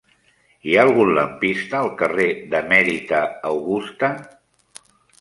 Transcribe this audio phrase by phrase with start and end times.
[0.69, 3.23] Hi ha algun lampista al carrer d'Emèrita
[3.55, 4.15] Augusta?